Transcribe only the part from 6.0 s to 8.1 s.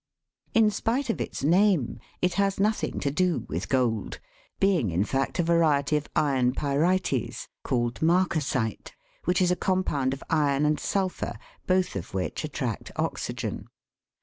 iron pyrites, called